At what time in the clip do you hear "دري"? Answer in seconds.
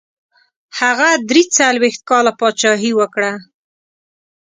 1.29-1.43